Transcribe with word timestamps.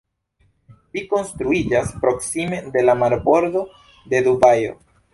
Ĝi 0.97 1.03
konstruiĝas 1.11 1.93
proksime 2.07 2.65
de 2.79 2.87
la 2.89 2.99
marbordo 3.05 3.67
de 4.13 4.27
Dubajo. 4.31 4.79